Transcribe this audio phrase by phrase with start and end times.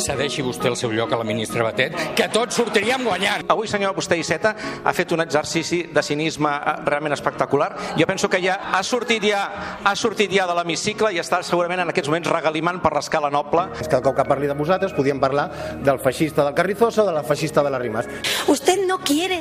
[0.00, 3.44] Cedeixi vostè el seu lloc a la ministra Batet, que tots sortiríem guanyant.
[3.52, 4.54] Avui, senyor Vostè Iceta,
[4.84, 7.70] ha fet un exercici de cinisme eh, realment espectacular.
[7.98, 9.42] Jo penso que ja ha sortit ja,
[9.84, 13.68] ha sortit ja de l'hemicicle i està segurament en aquests moments regalimant per l'escala noble.
[13.80, 15.48] És que el cop que parli de vosaltres podíem parlar
[15.84, 18.08] del feixista del Carrizoso o de la feixista de la Rimas.
[18.48, 19.40] Usted no quiere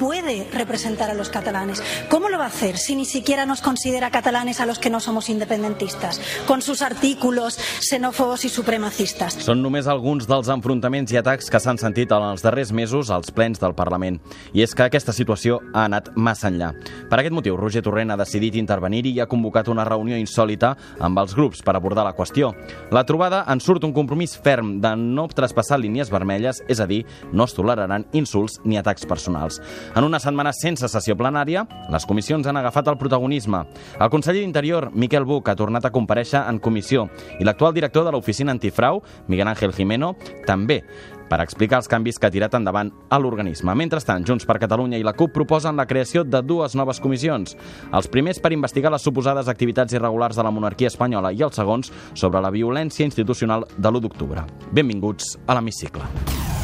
[0.00, 1.82] puede representar a los catalanes.
[2.08, 4.98] ¿Cómo lo va a hacer si ni siquiera nos considera catalanes a los que no
[4.98, 6.22] somos independentistas?
[6.46, 9.36] Con sus artículos xenófobos y supremacistas.
[9.44, 13.28] Són només alguns dels enfrontaments i atacs que s'han sentit en els darrers mesos als
[13.30, 14.16] plens del Parlament.
[14.56, 16.72] I és que aquesta situació ha anat massa enllà.
[17.10, 21.20] Per aquest motiu, Roger Torrent ha decidit intervenir-hi i ha convocat una reunió insòlita amb
[21.20, 22.54] els grups per abordar la qüestió.
[22.90, 27.04] La trobada en surt un compromís ferm de no traspassar línies vermelles, és a dir,
[27.32, 29.60] no es toleraran insults ni atacs personals.
[29.96, 33.64] En una setmana sense sessió plenària, les comissions han agafat el protagonisme.
[33.98, 37.08] El conseller d'Interior, Miquel Buch, ha tornat a compareixer en comissió
[37.40, 40.14] i l'actual director de l'Oficina Antifrau, Miguel Ángel Jimeno,
[40.46, 40.84] també
[41.30, 43.74] per explicar els canvis que ha tirat endavant a l'organisme.
[43.78, 47.56] Mentrestant, Junts per Catalunya i la CUP proposen la creació de dues noves comissions.
[47.94, 51.92] Els primers per investigar les suposades activitats irregulars de la monarquia espanyola i els segons
[52.14, 54.46] sobre la violència institucional de l'1 d'octubre.
[54.74, 56.59] Benvinguts a l'Hemicicle.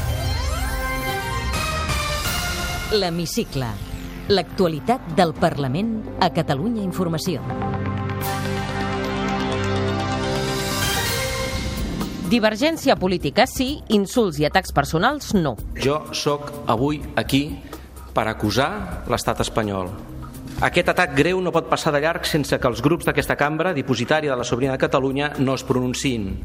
[2.94, 3.66] L'Hemicicle.
[4.30, 5.88] L'actualitat del Parlament
[6.22, 7.40] a Catalunya Informació.
[12.30, 15.56] Divergència política sí, insults i atacs personals no.
[15.82, 17.58] Jo sóc avui aquí
[18.14, 18.70] per acusar
[19.10, 19.90] l'estat espanyol.
[20.62, 24.30] Aquest atac greu no pot passar de llarg sense que els grups d'aquesta cambra, dipositària
[24.30, 26.36] de la sobirania de Catalunya, no es pronunciïn.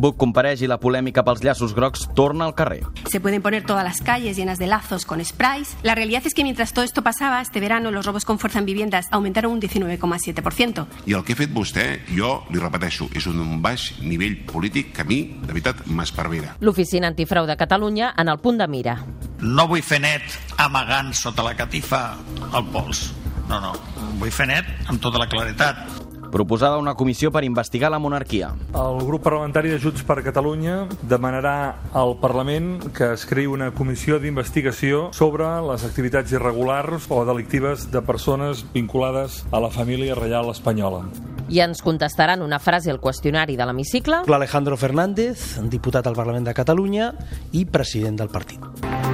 [0.00, 2.82] Buch compareix i la polèmica pels llaços grocs torna al carrer.
[3.10, 5.76] Se pueden poner todas las calles llenas de lazos con sprays.
[5.82, 8.66] La realidad es que mientras todo esto pasaba, este verano los robos con fuerza en
[8.66, 10.86] viviendas aumentaron un 19,7%.
[11.06, 11.86] I el que ha fet vostè,
[12.16, 16.56] jo li repeteixo, és un baix nivell polític que a mi, de veritat, m'esparvera.
[16.60, 18.98] L'Oficina Antifrau de Catalunya en el punt de mira.
[19.40, 22.16] No vull fer net amagant sota la catifa
[22.52, 23.10] el pols.
[23.48, 23.74] No, no.
[24.20, 26.05] Vull fer net amb tota la claretat.
[26.32, 28.52] Proposada una comissió per investigar la monarquia.
[28.74, 31.56] El grup parlamentari de Junts per Catalunya demanarà
[31.96, 38.02] al Parlament que es creï una comissió d'investigació sobre les activitats irregulars o delictives de
[38.02, 41.04] persones vinculades a la família reial espanyola.
[41.48, 44.24] I ens contestaran una frase al qüestionari de l'hemicicle.
[44.26, 47.12] L'Alejandro Fernández, diputat al Parlament de Catalunya
[47.52, 49.05] i president del partit.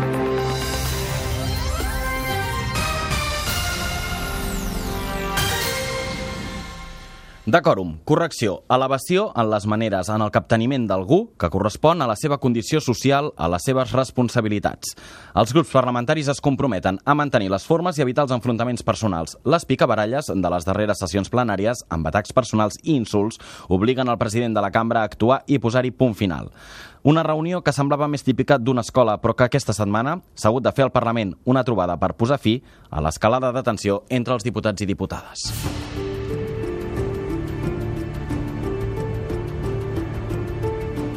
[7.43, 12.37] Decòrum, correcció, elevació en les maneres, en el capteniment d'algú que correspon a la seva
[12.39, 14.93] condició social, a les seves responsabilitats.
[15.35, 19.35] Els grups parlamentaris es comprometen a mantenir les formes i evitar els enfrontaments personals.
[19.43, 24.55] Les picabaralles de les darreres sessions plenàries, amb atacs personals i insults, obliguen el president
[24.55, 26.53] de la cambra a actuar i posar-hi punt final.
[27.03, 30.71] Una reunió que semblava més típica d'una escola, però que aquesta setmana s'ha hagut de
[30.71, 34.87] fer al Parlament una trobada per posar fi a l'escalada de tensió entre els diputats
[34.87, 36.12] i diputades.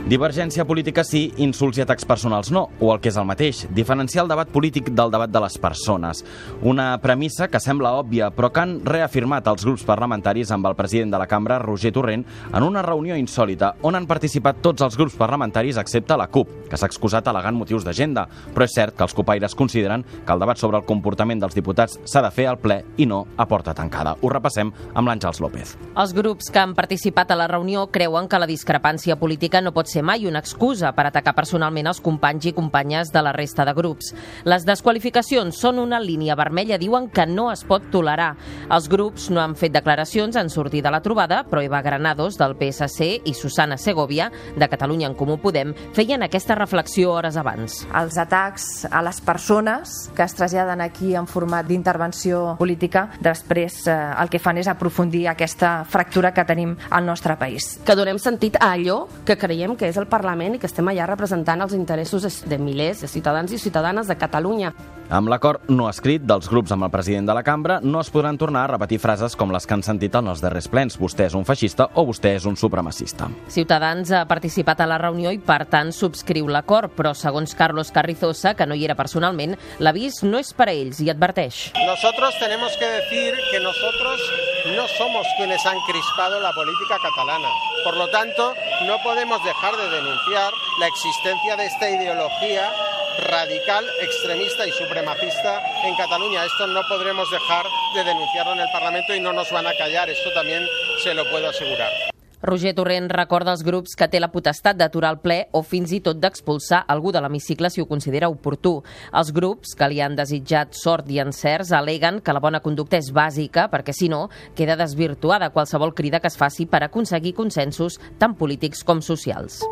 [0.05, 4.21] Divergència política sí, insults i atacs personals no, o el que és el mateix, diferenciar
[4.21, 6.19] el debat polític del debat de les persones.
[6.61, 11.09] Una premissa que sembla òbvia, però que han reafirmat els grups parlamentaris amb el president
[11.09, 12.21] de la cambra, Roger Torrent,
[12.53, 16.77] en una reunió insòlita on han participat tots els grups parlamentaris excepte la CUP, que
[16.77, 20.61] s'ha excusat al·legant motius d'agenda, però és cert que els copaires consideren que el debat
[20.61, 24.13] sobre el comportament dels diputats s'ha de fer al ple i no a porta tancada.
[24.21, 25.73] Ho repassem amb l'Àngels López.
[25.97, 29.89] Els grups que han participat a la reunió creuen que la discrepància política no pot
[29.89, 33.73] ser mai una excusa per atacar personalment els companys i companyes de la resta de
[33.77, 34.13] grups.
[34.43, 38.33] Les desqualificacions són una línia vermella, diuen que no es pot tolerar.
[38.71, 42.55] Els grups no han fet declaracions en sortir de la trobada, però Eva Granados, del
[42.59, 47.83] PSC, i Susana Segovia, de Catalunya en Comú Podem, feien aquesta reflexió hores abans.
[47.95, 53.95] Els atacs a les persones que es traslladen aquí en format d'intervenció política, després eh,
[54.21, 57.75] el que fan és aprofundir aquesta fractura que tenim al nostre país.
[57.85, 61.07] Que donem sentit a allò que creiem que és el Parlament i que estem allà
[61.09, 64.73] representant els interessos de milers de ciutadans i ciutadanes de Catalunya.
[65.13, 68.39] Amb l'acord no escrit dels grups amb el president de la cambra no es podran
[68.41, 70.97] tornar a repetir frases com les que han sentit en els darrers plens.
[70.97, 73.29] Vostè és un feixista o vostè és un supremacista.
[73.53, 78.55] Ciutadans ha participat a la reunió i, per tant, subscriu l'acord, però, segons Carlos Carrizosa,
[78.57, 81.69] que no hi era personalment, l'avís no és per a ells i adverteix.
[81.85, 84.25] Nosotros tenemos que decir que nosotros
[84.73, 87.49] no somos quienes han crispado la política catalana.
[87.83, 88.55] Por lo tanto,
[88.87, 92.71] no podemos dejar de denunciar la existencia de esta ideología
[93.19, 96.45] radical, extremista y supremacista en Cataluña.
[96.45, 100.09] Esto no podremos dejar de denunciarlo en el Parlamento y no nos van a callar,
[100.09, 100.65] esto también
[101.03, 102.14] se lo puedo asegurar.
[102.41, 106.01] Roger Torrent recorda als grups que té la potestat d'aturar el ple o fins i
[106.03, 108.75] tot d'expulsar algú de l'hemicicle si ho considera oportú.
[109.13, 113.11] Els grups que li han desitjat sort i encerts aleguen que la bona conducta és
[113.15, 118.35] bàsica perquè, si no, queda desvirtuada qualsevol crida que es faci per aconseguir consensos tant
[118.35, 119.63] polítics com socials.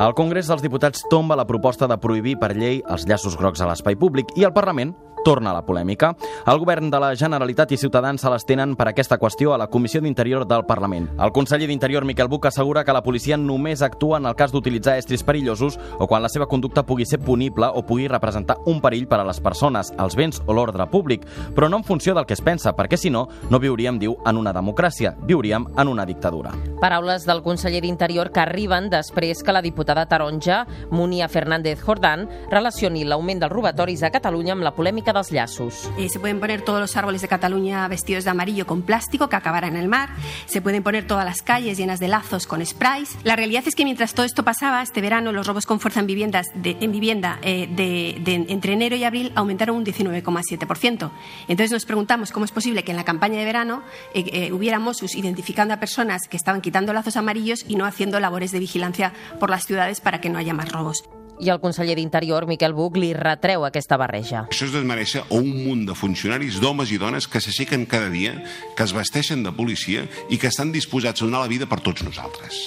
[0.00, 3.68] El Congrés dels Diputats tomba la proposta de prohibir per llei els llaços grocs a
[3.68, 4.94] l'espai públic i el Parlament
[5.24, 6.14] torna a la polèmica.
[6.46, 9.68] El govern de la Generalitat i Ciutadans se les tenen per aquesta qüestió a la
[9.68, 11.10] Comissió d'Interior del Parlament.
[11.20, 14.96] El conseller d'Interior, Miquel Buch, assegura que la policia només actua en el cas d'utilitzar
[14.98, 19.06] estris perillosos o quan la seva conducta pugui ser punible o pugui representar un perill
[19.08, 22.34] per a les persones, els béns o l'ordre públic, però no en funció del que
[22.34, 26.54] es pensa, perquè si no, no viuríem, diu, en una democràcia, viuríem en una dictadura.
[26.80, 33.04] Paraules del conseller d'Interior que arriben després que la diputada taronja, Munia Fernández Jordán, relacioni
[33.04, 35.88] l'augment dels robatoris a Catalunya amb la polèmica dels llaços.
[35.96, 39.36] Eh, se pueden poner todos los árboles de Cataluña vestidos de amarillo con plástico que
[39.36, 40.10] acabará en el mar.
[40.46, 43.16] Se pueden poner todas las calles llenas de lazos con sprays.
[43.24, 46.06] La realidad es que mientras todo esto pasaba, este verano los robos con fuerza en
[46.06, 51.10] viviendas de, en vivienda eh, de, de, entre enero y abril aumentaron un 19,7%.
[51.48, 53.82] Entonces nos preguntamos cómo es posible que en la campaña de verano
[54.14, 54.78] eh, eh, hubiera
[55.14, 59.50] identificando a personas que estaban quitando lazos amarillos y no haciendo labores de vigilancia por
[59.50, 61.02] las ciudades para que no haya más robos.
[61.40, 64.44] I el conseller d'Interior, Miquel Buch, li retreu aquesta barreja.
[64.52, 68.34] Això és desmereixer a un munt de funcionaris, d'homes i dones que s'aixequen cada dia,
[68.76, 72.04] que es vesteixen de policia i que estan disposats a donar la vida per tots
[72.04, 72.60] nosaltres.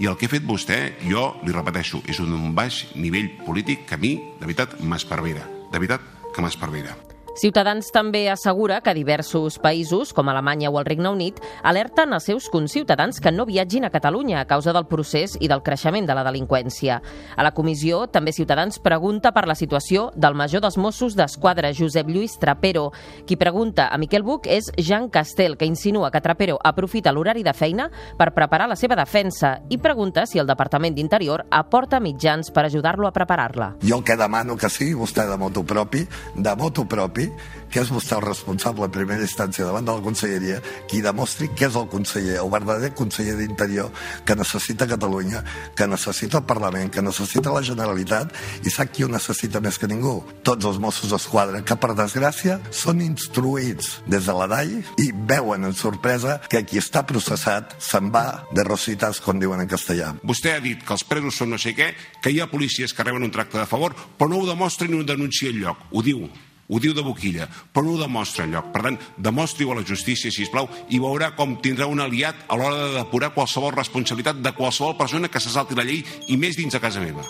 [0.00, 4.00] I el que ha fet vostè, jo li repeteixo, és un baix nivell polític que
[4.00, 5.44] a mi, de veritat, m'esparvera.
[5.72, 6.96] De veritat que m'esparvera.
[7.36, 12.46] Ciutadans també assegura que diversos països, com Alemanya o el Regne Unit, alerten als seus
[12.48, 16.24] conciutadans que no viatgin a Catalunya a causa del procés i del creixement de la
[16.24, 16.96] delinqüència.
[17.36, 22.08] A la comissió, també Ciutadans pregunta per la situació del major dels Mossos d'Esquadra, Josep
[22.08, 22.86] Lluís Trapero.
[23.28, 27.52] Qui pregunta a Miquel Buch és Jean Castel, que insinua que Trapero aprofita l'horari de
[27.52, 32.64] feina per preparar la seva defensa i pregunta si el Departament d'Interior aporta mitjans per
[32.64, 33.74] ajudar-lo a preparar-la.
[33.84, 37.25] Jo el que demano que sigui vostè de moto propi, de moto propi,
[37.70, 41.66] que és vostè el responsable en primera instància davant de la conselleria, qui demostri que
[41.68, 43.90] és el conseller, el verdader conseller d'Interior
[44.24, 45.42] que necessita Catalunya,
[45.76, 48.32] que necessita el Parlament, que necessita la Generalitat
[48.64, 50.18] i sap qui ho necessita més que ningú?
[50.46, 55.66] Tots els Mossos d'Esquadra, que per desgràcia són instruïts des de la DAI i veuen
[55.68, 60.14] en sorpresa que qui està processat se'n va de rositas, com diuen en castellà.
[60.26, 61.92] Vostè ha dit que els presos són no sé què,
[62.22, 64.98] que hi ha policies que reben un tracte de favor, però no ho demostra ni
[64.98, 65.88] ho denuncia enlloc.
[65.92, 66.26] Ho diu
[66.68, 68.70] ho diu de boquilla, però no ho demostra enlloc.
[68.74, 72.58] Per tant, demostri-ho a la justícia, si plau, i veurà com tindrà un aliat a
[72.58, 76.58] l'hora de depurar qualsevol responsabilitat de qualsevol persona que se salti la llei i més
[76.58, 77.26] dins de casa meva.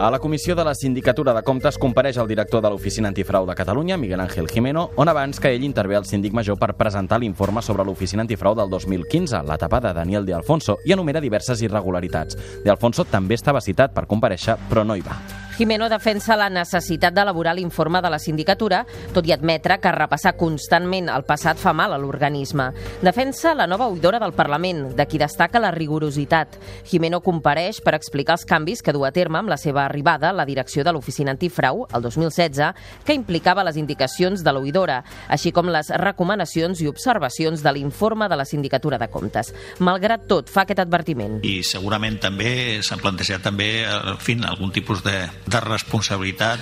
[0.00, 3.54] A la comissió de la Sindicatura de Comptes compareix el director de l'Oficina Antifrau de
[3.54, 7.60] Catalunya, Miguel Ángel Jimeno, on abans que ell intervé al síndic major per presentar l'informe
[7.60, 12.40] sobre l'Oficina Antifrau del 2015, l'etapa de Daniel de Alfonso, i enumera diverses irregularitats.
[12.64, 15.39] De Alfonso també estava citat per compareixer, però no hi va.
[15.60, 18.78] Jimeno defensa la necessitat d'elaborar l'informe de la sindicatura,
[19.12, 22.70] tot i admetre que repassar constantment el passat fa mal a l'organisme.
[23.04, 26.56] Defensa la nova oïdora del Parlament, de qui destaca la rigorositat.
[26.88, 30.38] Jimeno compareix per explicar els canvis que du a terme amb la seva arribada a
[30.38, 32.72] la direcció de l'Oficina Antifrau, el 2016,
[33.04, 38.40] que implicava les indicacions de l'oïdora, així com les recomanacions i observacions de l'informe de
[38.40, 39.52] la Sindicatura de Comptes.
[39.84, 41.42] Malgrat tot, fa aquest advertiment.
[41.44, 46.60] I segurament també s'han plantejat també, en fi, algun tipus de, de responsabilitat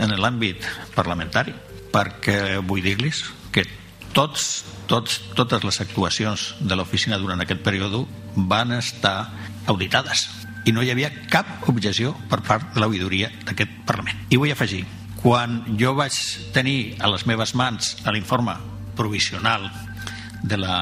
[0.00, 1.52] en l'àmbit parlamentari,
[1.92, 3.66] perquè vull dir-los que
[4.16, 8.04] tots, tots, totes les actuacions de l'oficina durant aquest període
[8.50, 9.30] van estar
[9.70, 10.28] auditades
[10.64, 14.26] i no hi havia cap objecció per part de l'oïdoria d'aquest Parlament.
[14.30, 14.84] I vull afegir,
[15.20, 16.16] quan jo vaig
[16.54, 18.56] tenir a les meves mans l'informe
[18.96, 19.68] provisional
[20.42, 20.76] de la,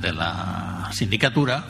[0.00, 1.62] de la sindicatura,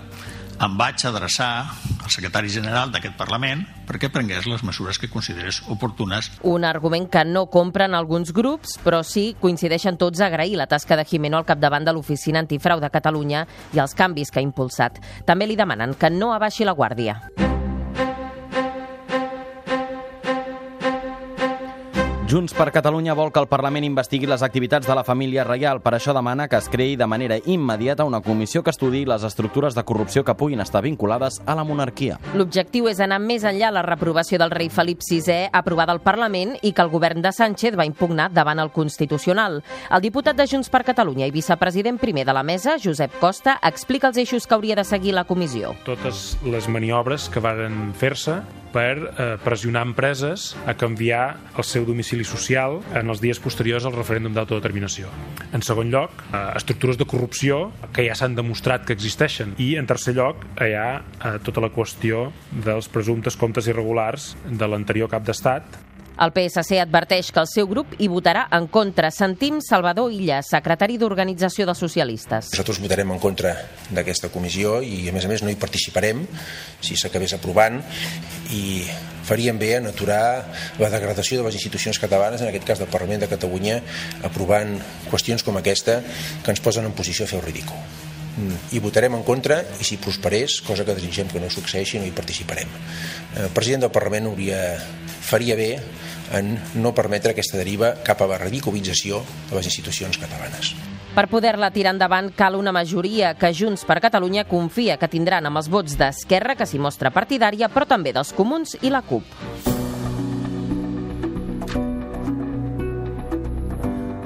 [0.62, 1.66] em vaig adreçar
[2.02, 6.31] al secretari general d'aquest Parlament perquè prengués les mesures que considerés oportunes.
[6.47, 10.97] Un argument que no compren alguns grups, però sí coincideixen tots a agrair la tasca
[10.97, 15.02] de Jimeno al capdavant de l'Oficina Antifrau de Catalunya i els canvis que ha impulsat.
[15.26, 17.21] També li demanen que no abaixi la guàrdia.
[22.33, 25.83] Junts per Catalunya vol que el Parlament investigui les activitats de la família reial.
[25.85, 29.77] Per això demana que es creï de manera immediata una comissió que estudi les estructures
[29.77, 32.17] de corrupció que puguin estar vinculades a la monarquia.
[32.33, 36.73] L'objectiu és anar més enllà la reprovació del rei Felip VI aprovada al Parlament i
[36.73, 39.61] que el govern de Sánchez va impugnar davant el Constitucional.
[39.91, 44.09] El diputat de Junts per Catalunya i vicepresident primer de la mesa, Josep Costa, explica
[44.09, 45.77] els eixos que hauria de seguir la comissió.
[45.85, 48.41] Totes les maniobres que varen fer-se
[48.73, 53.97] per eh, pressionar empreses a canviar el seu domicili social en els dies posteriors al
[53.97, 55.12] referèndum d'autodeterminació.
[55.52, 59.55] En segon lloc, eh, estructures de corrupció que ja s'han demostrat que existeixen.
[59.62, 62.31] I en tercer lloc, hi ha eh, tota la qüestió
[62.64, 67.95] dels presumptes comptes irregulars de l'anterior cap d'estat el PSC adverteix que el seu grup
[67.99, 69.11] hi votarà en contra.
[69.14, 72.52] Sentim Salvador Illa, secretari d'Organització dels Socialistes.
[72.52, 73.54] Nosaltres votarem en contra
[73.90, 76.25] d'aquesta comissió i, a més a més, no hi participarem
[76.83, 77.81] si s'acabés aprovant
[78.52, 78.83] i
[79.26, 80.23] faríem bé en aturar
[80.83, 83.81] la degradació de les institucions catalanes, en aquest cas del Parlament de Catalunya,
[84.26, 84.76] aprovant
[85.11, 86.00] qüestions com aquesta
[86.42, 88.11] que ens posen en posició a fer el ridícul
[88.73, 92.15] i votarem en contra i si prosperés, cosa que desitgem que no succeeixi, no hi
[92.17, 92.71] participarem.
[93.45, 94.62] El president del Parlament hauria,
[95.23, 95.75] faria bé
[96.33, 99.21] en no permetre aquesta deriva cap a la radicalització
[99.51, 100.73] de les institucions catalanes.
[101.12, 105.61] Per poder-la tirar endavant cal una majoria que Junts per Catalunya confia que tindran amb
[105.61, 109.72] els vots d'Esquerra, que s'hi mostra partidària, però també dels comuns i la CUP.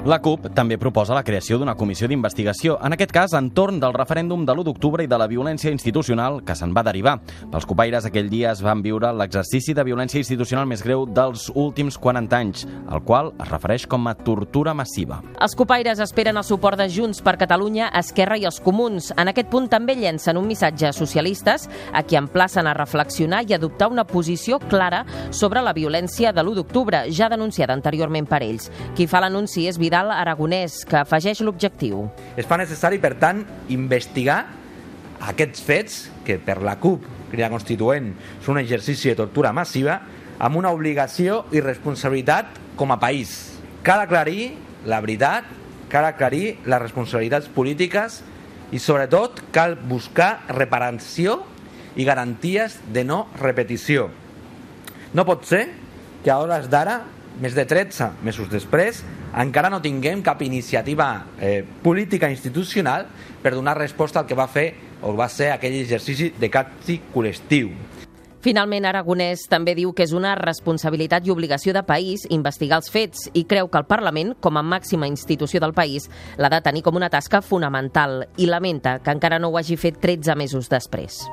[0.07, 4.45] La CUP també proposa la creació d'una comissió d'investigació, en aquest cas entorn del referèndum
[4.47, 7.17] de l'1 d'octubre i de la violència institucional que se'n va derivar.
[7.51, 11.97] Pels copaires aquell dia es van viure l'exercici de violència institucional més greu dels últims
[11.99, 15.17] 40 anys, el qual es refereix com a tortura massiva.
[15.43, 19.11] Els copaires esperen el suport de Junts per Catalunya, Esquerra i els Comuns.
[19.17, 23.57] En aquest punt també llencen un missatge a socialistes a qui emplacen a reflexionar i
[23.59, 28.71] adoptar una posició clara sobre la violència de l'1 d'octubre, ja denunciada anteriorment per ells.
[28.95, 32.03] Qui fa l'anunci és Vidal Vidal Aragonès, que afegeix l'objectiu.
[32.37, 33.39] Es fa necessari, per tant,
[33.73, 34.43] investigar
[35.25, 38.11] aquests fets, que per la CUP, Crida Constituent,
[38.45, 39.97] són un exercici de tortura massiva,
[40.37, 43.57] amb una obligació i responsabilitat com a país.
[43.81, 44.51] Cal aclarir
[44.85, 45.49] la veritat,
[45.89, 48.21] cal aclarir les responsabilitats polítiques
[48.69, 51.39] i, sobretot, cal buscar reparació
[51.97, 54.11] i garanties de no repetició.
[55.17, 55.65] No pot ser
[56.21, 56.99] que a hores d'ara,
[57.41, 59.01] més de 13 mesos després,
[59.35, 63.07] encara no tinguem cap iniciativa eh, política institucional
[63.41, 67.71] per donar resposta al que va fer o va ser aquell exercici de càstig col·lectiu.
[68.47, 73.25] Finalment, Aragonès també diu que és una responsabilitat i obligació de país investigar els fets
[73.33, 76.07] i creu que el Parlament, com a màxima institució del país,
[76.37, 79.99] l'ha de tenir com una tasca fonamental i lamenta que encara no ho hagi fet
[79.99, 81.25] 13 mesos després.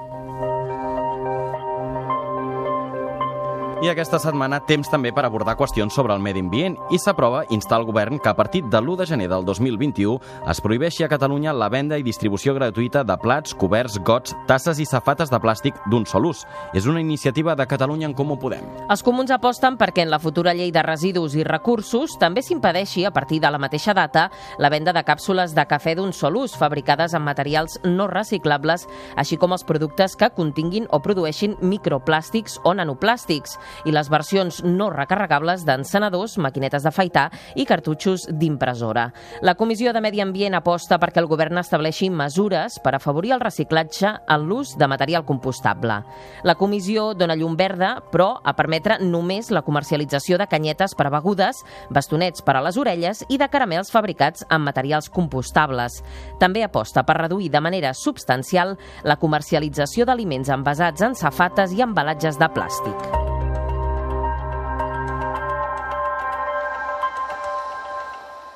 [3.84, 7.82] I aquesta setmana temps també per abordar qüestions sobre el medi ambient i s'aprova instar
[7.82, 10.14] el govern que a partir de l'1 de gener del 2021
[10.48, 14.86] es prohibeixi a Catalunya la venda i distribució gratuïta de plats, coberts, gots, tasses i
[14.88, 16.46] safates de plàstic d'un sol ús.
[16.72, 18.64] És una iniciativa de Catalunya en Comú Podem.
[18.88, 23.12] Els comuns aposten perquè en la futura llei de residus i recursos també s'impedeixi a
[23.12, 27.12] partir de la mateixa data la venda de càpsules de cafè d'un sol ús fabricades
[27.12, 28.88] amb materials no reciclables,
[29.20, 34.90] així com els productes que continguin o produeixin microplàstics o nanoplàstics i les versions no
[34.90, 39.10] recarregables d'encenedors, maquinetes d'afaitar i cartutxos d'impressora.
[39.42, 44.14] La Comissió de Medi Ambient aposta perquè el govern estableixi mesures per afavorir el reciclatge
[44.28, 46.00] en l'ús de material compostable.
[46.42, 51.14] La comissió dona llum verda, però a permetre només la comercialització de canyetes per a
[51.16, 56.00] begudes, bastonets per a les orelles i de caramels fabricats amb materials compostables.
[56.40, 62.40] També aposta per reduir de manera substancial la comercialització d'aliments envasats en safates i embalatges
[62.40, 63.23] de plàstic.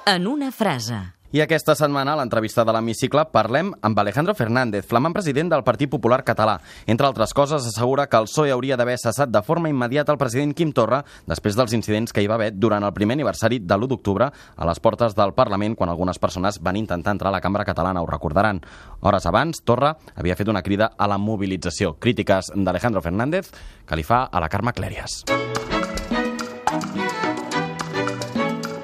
[0.08, 0.96] En una frase.
[1.36, 5.90] I aquesta setmana, a l'entrevista de l'Hemicicle, parlem amb Alejandro Fernández, flamant president del Partit
[5.92, 6.54] Popular Català.
[6.88, 10.54] Entre altres coses, assegura que el PSOE hauria d'haver cessat de forma immediata el president
[10.56, 13.90] Quim Torra després dels incidents que hi va haver durant el primer aniversari de l'1
[13.92, 17.68] d'octubre a les portes del Parlament quan algunes persones van intentar entrar a la cambra
[17.68, 18.62] catalana, ho recordaran.
[19.00, 21.98] Hores abans, Torra havia fet una crida a la mobilització.
[22.00, 23.52] Crítiques d'Alejandro Fernández
[23.84, 25.26] que li fa a la Carme Clèries.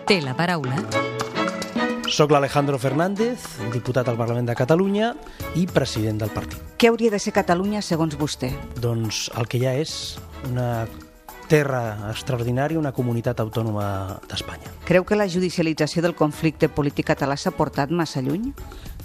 [0.04, 1.13] Té la paraula
[2.10, 5.14] soc l'Alejandro Fernández, diputat al Parlament de Catalunya
[5.56, 6.60] i president del partit.
[6.78, 8.50] Què hauria de ser Catalunya segons vostè?
[8.80, 10.16] Doncs el que ja és
[10.50, 10.86] una
[11.48, 14.72] terra extraordinària, una comunitat autònoma d'Espanya.
[14.88, 18.52] Creu que la judicialització del conflicte polític català s'ha portat massa lluny?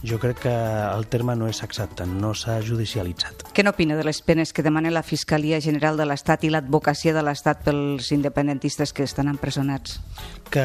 [0.03, 3.49] Jo crec que el terme no és exacte, no s'ha judicialitzat.
[3.51, 7.23] Què n'opina de les penes que demana la Fiscalia General de l'Estat i l'advocacia de
[7.25, 9.99] l'Estat pels independentistes que estan empresonats?
[10.53, 10.63] Que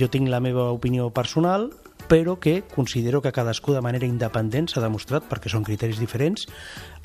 [0.00, 1.68] jo tinc la meva opinió personal,
[2.08, 6.48] però que considero que cadascú de manera independent s'ha demostrat, perquè són criteris diferents,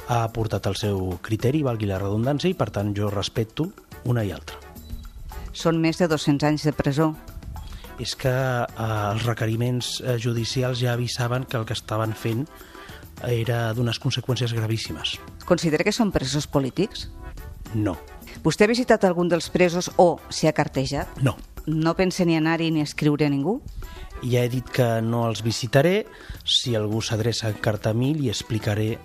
[0.07, 3.71] ha aportat el seu criteri, valgui la redundància, i per tant jo respecto
[4.07, 4.59] una i altra.
[5.51, 7.11] Són més de 200 anys de presó.
[7.99, 12.45] És que eh, els requeriments eh, judicials ja avisaven que el que estaven fent
[13.25, 15.15] era d'unes conseqüències gravíssimes.
[15.49, 17.07] Considera que són presos polítics?
[17.73, 17.95] No.
[18.45, 21.17] Vostè ha visitat algun dels presos o s'hi ha cartejat?
[21.25, 21.33] No.
[21.65, 23.57] No pensa ni anar-hi ni escriure a ningú?
[24.23, 26.07] Ja he dit que no els visitaré.
[26.47, 28.97] Si algú s'adreça a mi, li explicaré eh,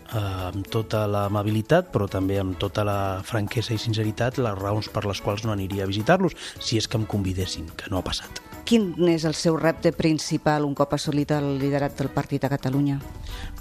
[0.48, 5.20] amb tota l'amabilitat, però també amb tota la franquesa i sinceritat, les raons per les
[5.20, 8.40] quals no aniria a visitar-los, si és que em convidessin, que no ha passat.
[8.62, 13.00] Quin és el seu repte principal un cop assolit el liderat del partit a Catalunya?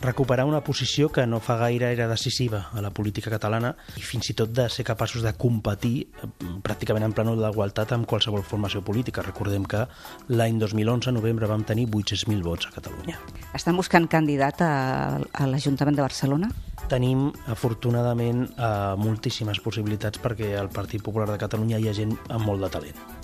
[0.01, 4.29] Recuperar una posició que no fa gaire era decisiva a la política catalana i fins
[4.29, 6.29] i tot de ser capaços de competir eh,
[6.61, 9.25] pràcticament en plànol d'igualtat amb qualsevol formació política.
[9.25, 9.87] Recordem que
[10.29, 13.17] l'any 2011, a novembre, vam tenir 800.000 vots a Catalunya.
[13.53, 16.51] Estan buscant candidat a, a l'Ajuntament de Barcelona?
[16.89, 22.45] Tenim, afortunadament, eh, moltíssimes possibilitats perquè al Partit Popular de Catalunya hi ha gent amb
[22.45, 23.20] molt de talent.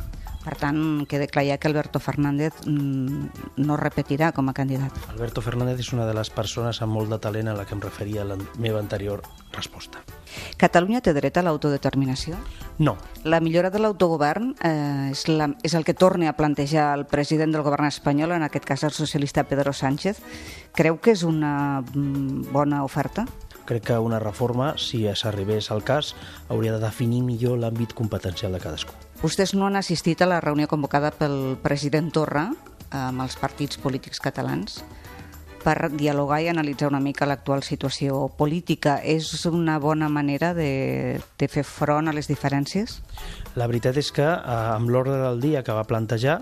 [0.48, 0.78] Per tant,
[1.12, 4.96] queda clar ja que Alberto Fernández mm, no repetirà com a candidat.
[5.12, 7.82] Alberto Fernández és una de les persones amb molt de talent a la que em
[7.84, 10.00] referia a la meva anterior resposta.
[10.56, 12.40] Catalunya té dret a l'autodeterminació?
[12.80, 12.96] No.
[13.28, 17.52] La millora de l'autogovern eh, és, la, és el que torna a plantejar el president
[17.52, 20.24] del govern espanyol, en aquest cas el socialista Pedro Sánchez.
[20.78, 23.28] Creu que és una mm, bona oferta?
[23.68, 26.14] Crec que una reforma, si s'arribés al cas,
[26.48, 28.96] hauria de definir millor l'àmbit competencial de cadascú.
[29.22, 32.48] Vostès no han assistit a la reunió convocada pel president Torra
[32.96, 34.80] amb els partits polítics catalans
[35.68, 39.02] per dialogar i analitzar una mica l'actual situació política.
[39.04, 43.02] És una bona manera de, de fer front a les diferències?
[43.60, 46.40] La veritat és que eh, amb l'ordre del dia que va plantejar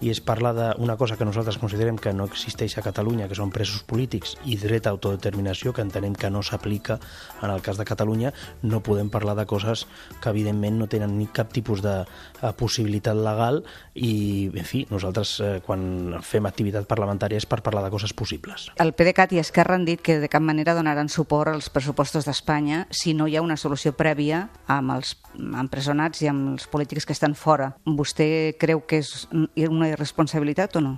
[0.00, 3.50] i es parla d'una cosa que nosaltres considerem que no existeix a Catalunya, que són
[3.54, 6.98] presos polítics i dret a autodeterminació, que entenem que no s'aplica
[7.42, 9.86] en el cas de Catalunya, no podem parlar de coses
[10.22, 13.62] que evidentment no tenen ni cap tipus de eh, possibilitat legal
[13.94, 18.68] i, en fi, nosaltres eh, quan fem activitat parlamentària és per parlar de coses possibles.
[18.78, 22.86] El PDeCAT i Esquerra han dit que de cap manera donaran suport als pressupostos d'Espanya
[22.90, 27.14] si no hi ha una solució prèvia amb els empresonats i amb els polítics que
[27.16, 27.72] estan fora.
[27.86, 30.94] Vostè creu que és una irresponsabilitat o no?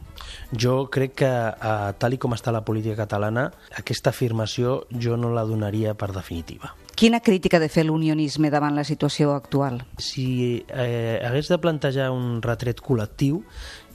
[0.53, 5.33] Jo crec que, eh, tal i com està la política catalana, aquesta afirmació jo no
[5.35, 6.75] la donaria per definitiva.
[7.01, 9.79] Quina crítica de fer l'unionisme davant la situació actual?
[9.97, 13.41] Si eh, hagués de plantejar un retret col·lectiu,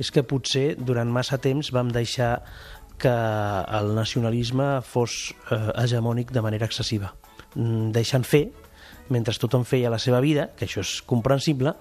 [0.01, 2.39] és que potser durant massa temps vam deixar
[2.97, 3.13] que
[3.77, 7.13] el nacionalisme fos eh, hegemònic de manera excessiva,
[7.53, 8.47] mm, deixant fer
[9.09, 11.75] mentre tothom feia la seva vida, que això és comprensible,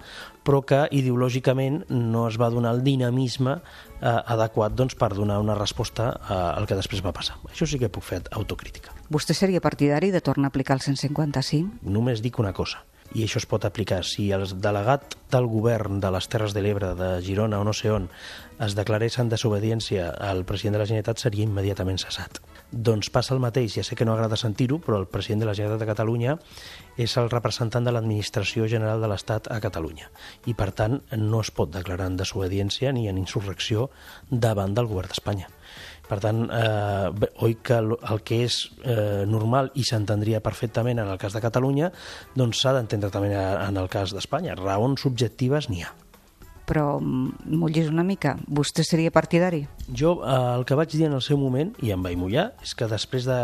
[0.45, 5.55] però que ideològicament no es va donar el dinamisme eh, adequat doncs, per donar una
[5.57, 7.39] resposta eh, al que després va passar.
[7.49, 8.93] Això sí que puc fer autocrítica.
[9.09, 11.81] Vostè seria partidari de tornar a aplicar el 155?
[11.89, 12.83] Només dic una cosa,
[13.13, 14.01] i això es pot aplicar.
[14.07, 17.91] Si el delegat del govern de les Terres de l'Ebre, de Girona o no sé
[17.93, 18.09] on,
[18.61, 22.41] es declarés en desobediència al president de la Generalitat, seria immediatament cessat.
[22.75, 25.53] Doncs passa el mateix, ja sé que no agrada sentir-ho, però el president de la
[25.55, 26.33] Generalitat de Catalunya
[26.99, 30.09] és el representant de l'Administració General de l'Estat a Catalunya
[30.43, 33.87] i, per tant, no es pot declarar en desobediència ni en insurrecció
[34.29, 35.47] davant del govern d'Espanya.
[36.05, 37.95] Per tant, eh, oi que el,
[38.27, 41.93] que és eh, normal i s'entendria perfectament en el cas de Catalunya,
[42.35, 44.59] doncs s'ha d'entendre també en el cas d'Espanya.
[44.59, 45.95] Raons subjectives n'hi ha
[46.67, 48.35] però mullis una mica.
[48.47, 49.63] Vostè seria partidari?
[49.87, 52.75] Jo eh, el que vaig dir en el seu moment, i em vaig mullar, és
[52.77, 53.39] que després de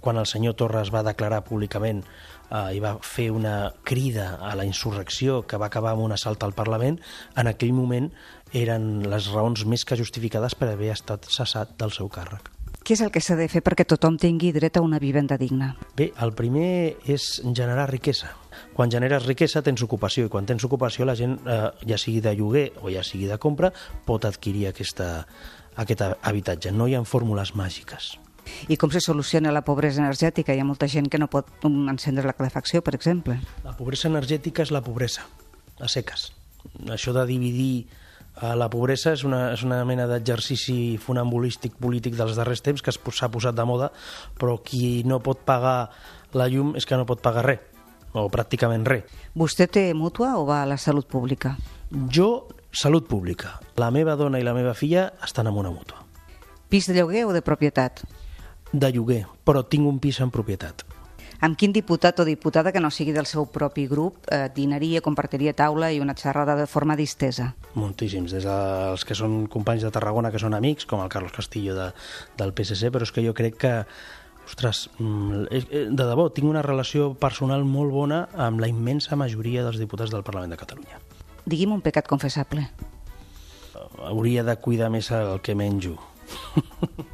[0.00, 2.02] quan el senyor Torres va declarar públicament
[2.50, 6.42] eh, i va fer una crida a la insurrecció que va acabar amb un assalt
[6.44, 7.00] al Parlament,
[7.36, 8.10] en aquell moment
[8.52, 12.50] eren les raons més que justificades per haver estat cessat del seu càrrec.
[12.82, 15.76] Què és el que s'ha de fer perquè tothom tingui dret a una vivenda digna?
[15.96, 18.41] Bé, el primer és generar riquesa
[18.74, 22.34] quan generes riquesa tens ocupació i quan tens ocupació la gent, eh, ja sigui de
[22.36, 23.72] lloguer o ja sigui de compra,
[24.06, 25.26] pot adquirir aquesta,
[25.76, 26.72] aquest habitatge.
[26.72, 28.16] No hi ha fórmules màgiques.
[28.68, 30.54] I com se soluciona la pobresa energètica?
[30.54, 33.38] Hi ha molta gent que no pot encendre la calefacció, per exemple.
[33.64, 35.26] La pobresa energètica és la pobresa,
[35.78, 36.32] a seques.
[36.90, 37.86] Això de dividir
[38.40, 42.94] eh, la pobresa és una, és una mena d'exercici funambulístic polític dels darrers temps que
[42.94, 43.92] s'ha posat de moda,
[44.38, 45.92] però qui no pot pagar
[46.32, 47.71] la llum és que no pot pagar res
[48.12, 49.04] o pràcticament res.
[49.38, 51.56] Vostè té mútua o va a la salut pública?
[51.90, 53.58] Jo, salut pública.
[53.76, 56.04] La meva dona i la meva filla estan en una mútua.
[56.68, 58.04] Pis de lloguer o de propietat?
[58.72, 60.86] De lloguer, però tinc un pis en propietat.
[61.42, 65.56] Amb quin diputat o diputada que no sigui del seu propi grup eh, dinaria, compartiria
[65.58, 67.48] taula i una xerrada de forma distesa?
[67.74, 71.74] Moltíssims, des dels que són companys de Tarragona, que són amics, com el Carlos Castillo
[71.74, 71.88] de,
[72.38, 73.74] del PSC, però és que jo crec que
[74.52, 79.16] ostres, mm, eh, eh, de debò, tinc una relació personal molt bona amb la immensa
[79.16, 81.00] majoria dels diputats del Parlament de Catalunya.
[81.46, 82.68] Digui'm un pecat confessable.
[84.04, 85.96] Hauria de cuidar més el que menjo.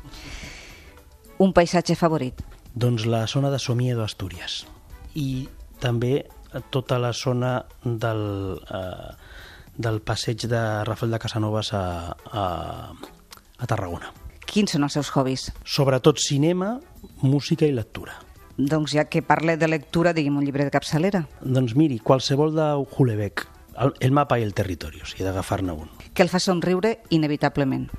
[1.44, 2.42] un paisatge favorit.
[2.74, 4.66] Doncs la zona de Somiedo, Astúries.
[5.14, 5.48] I
[5.80, 6.26] també
[6.70, 9.14] tota la zona del, eh,
[9.76, 12.92] del passeig de Rafael de Casanovas a, a,
[13.58, 14.12] a Tarragona.
[14.48, 15.50] Quins són els seus hobbies?
[15.68, 16.78] Sobretot cinema,
[17.20, 18.16] música i lectura.
[18.58, 21.26] Doncs ja que parle de lectura, digui'm un llibre de capçalera.
[21.44, 23.44] Doncs miri, qualsevol de Hulebeck,
[23.78, 25.92] el, el mapa i el territori, si he d'agafar-ne un.
[26.14, 27.90] Que el fa somriure inevitablement.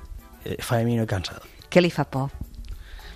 [0.44, 1.46] Eh, Faemino i cansado.
[1.70, 2.34] Què li fa por?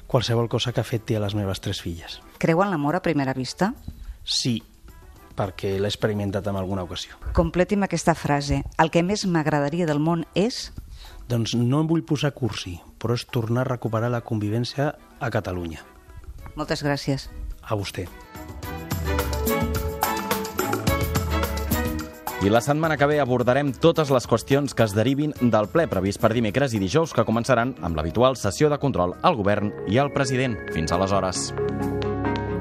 [0.07, 2.21] Qualsevol cosa que afecti a les meves tres filles.
[2.39, 3.73] Creu en l'amor a primera vista?
[4.23, 4.61] Sí,
[5.35, 7.19] perquè l'he experimentat en alguna ocasió.
[7.35, 8.63] Completi'm aquesta frase.
[8.79, 10.71] El que més m'agradaria del món és...
[11.29, 15.81] Doncs no em vull posar cursi, però és tornar a recuperar la convivència a Catalunya.
[16.55, 17.31] Moltes gràcies.
[17.65, 18.05] A vostè.
[22.45, 26.21] I la setmana que ve abordarem totes les qüestions que es derivin del ple previst
[26.21, 30.13] per dimecres i dijous que començaran amb l'habitual sessió de control al govern i al
[30.13, 30.59] president.
[30.77, 31.55] Fins aleshores.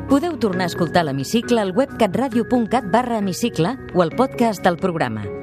[0.07, 5.42] Podeu tornar a escoltar l'Hemicicle al web catradio.cat barra hemicicle o al podcast del programa